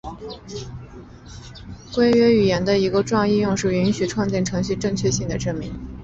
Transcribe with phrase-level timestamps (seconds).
[1.93, 5.71] 规约语言的一个重要应用是允许创建程序正确性的证明。